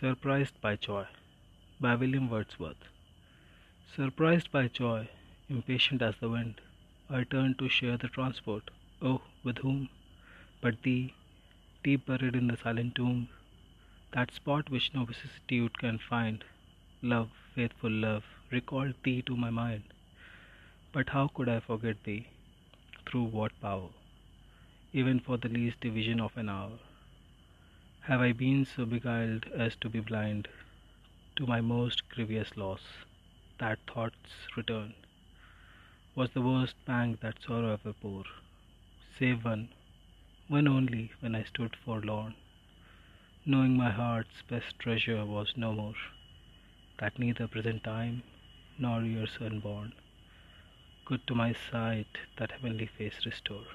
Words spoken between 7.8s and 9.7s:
the transport. Oh, with